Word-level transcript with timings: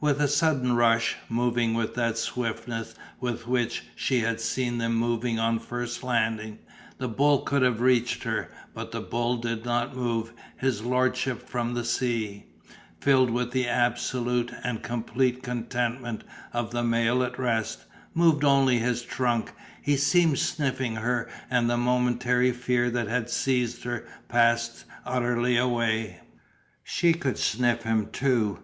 With 0.00 0.20
a 0.20 0.26
sudden 0.26 0.74
rush, 0.74 1.14
moving 1.28 1.72
with 1.72 1.94
that 1.94 2.18
swiftness 2.18 2.96
with 3.20 3.46
which 3.46 3.84
she 3.94 4.18
had 4.22 4.40
seen 4.40 4.78
them 4.78 4.92
moving 4.96 5.38
on 5.38 5.60
first 5.60 6.02
landing, 6.02 6.58
the 6.96 7.06
bull 7.06 7.42
could 7.42 7.62
have 7.62 7.80
reached 7.80 8.24
her, 8.24 8.48
but 8.74 8.90
the 8.90 9.00
bull 9.00 9.36
did 9.36 9.64
not 9.64 9.94
move, 9.94 10.32
his 10.56 10.82
lordship 10.82 11.48
from 11.48 11.74
the 11.74 11.84
sea, 11.84 12.46
filled 13.00 13.30
with 13.30 13.52
the 13.52 13.68
absolute 13.68 14.52
and 14.64 14.82
complete 14.82 15.44
contentment 15.44 16.24
of 16.52 16.72
the 16.72 16.82
male 16.82 17.22
at 17.22 17.38
rest, 17.38 17.84
moved 18.14 18.42
only 18.42 18.80
his 18.80 19.02
trunk, 19.02 19.52
he 19.80 19.96
seemed 19.96 20.40
sniffing 20.40 20.96
her 20.96 21.30
and 21.48 21.70
the 21.70 21.76
momentary 21.76 22.50
fear 22.50 22.90
that 22.90 23.06
had 23.06 23.30
seized 23.30 23.84
her 23.84 24.04
passed 24.26 24.84
utterly 25.06 25.56
away. 25.56 26.18
She 26.82 27.12
could 27.14 27.38
sniff 27.38 27.84
him 27.84 28.08
too. 28.10 28.58